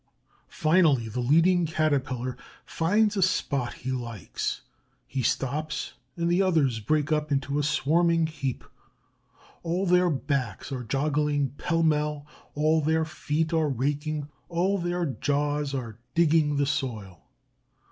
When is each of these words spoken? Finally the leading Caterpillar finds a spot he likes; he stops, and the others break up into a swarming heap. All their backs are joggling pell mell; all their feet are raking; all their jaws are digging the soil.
Finally 0.47 1.07
the 1.09 1.19
leading 1.19 1.67
Caterpillar 1.67 2.35
finds 2.65 3.15
a 3.15 3.21
spot 3.21 3.73
he 3.75 3.91
likes; 3.91 4.61
he 5.05 5.21
stops, 5.21 5.93
and 6.17 6.27
the 6.27 6.41
others 6.41 6.79
break 6.79 7.11
up 7.11 7.31
into 7.31 7.59
a 7.59 7.63
swarming 7.63 8.25
heap. 8.25 8.63
All 9.61 9.85
their 9.85 10.09
backs 10.09 10.71
are 10.71 10.83
joggling 10.83 11.49
pell 11.55 11.83
mell; 11.83 12.25
all 12.55 12.81
their 12.81 13.05
feet 13.05 13.53
are 13.53 13.69
raking; 13.69 14.27
all 14.49 14.79
their 14.79 15.05
jaws 15.05 15.71
are 15.75 15.99
digging 16.15 16.55
the 16.57 16.65
soil. 16.65 17.21